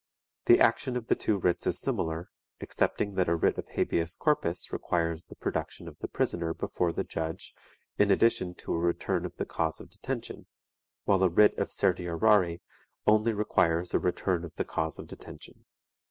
The 0.45 0.59
action 0.59 0.97
of 0.97 1.05
the 1.09 1.15
two 1.15 1.37
writs 1.37 1.67
is 1.67 1.79
similar, 1.79 2.31
excepting 2.59 3.13
that 3.13 3.29
a 3.29 3.35
writ 3.35 3.59
of 3.59 3.67
habeas 3.67 4.17
corpus 4.17 4.73
requires 4.73 5.25
the 5.25 5.35
production 5.35 5.87
of 5.87 5.99
the 5.99 6.07
prisoner 6.07 6.55
before 6.55 6.91
the 6.91 7.03
judge 7.03 7.53
in 7.99 8.09
addition 8.09 8.55
to 8.55 8.73
a 8.73 8.79
return 8.79 9.27
of 9.27 9.35
the 9.35 9.45
cause 9.45 9.79
of 9.79 9.91
detention, 9.91 10.47
while 11.03 11.21
a 11.21 11.29
writ 11.29 11.55
of 11.59 11.71
certiorari 11.71 12.63
only 13.05 13.31
requires 13.31 13.93
a 13.93 13.99
return 13.99 14.43
of 14.43 14.55
the 14.55 14.65
cause 14.65 14.97
of 14.97 15.05
detention. 15.05 15.65